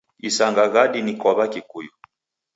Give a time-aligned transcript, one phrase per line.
[0.27, 1.93] Isanga ghadi ni kwa w'akikuyu.